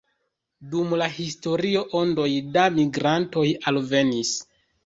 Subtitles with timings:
[0.71, 4.37] Dum la historio ondoj da migrantoj alvenis.